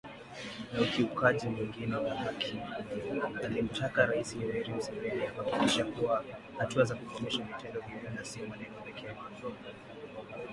Na 0.73 0.81
ukiukwaji 0.81 1.47
mwingine 1.47 1.95
wa 2.03 2.13
haki 2.21 2.53
akimtaka 3.43 4.05
Rais 4.05 4.35
Yoweri 4.35 4.73
Museveni 4.73 5.27
kuhakikisha 5.27 5.85
kuna 5.85 6.23
hatua 6.57 6.83
za 6.83 6.95
kukomesha 6.95 7.43
vitendo 7.43 7.81
hivyo 7.81 8.09
na 8.09 8.23
sio 8.25 8.47
maneno 8.47 8.75
pekee. 8.85 9.15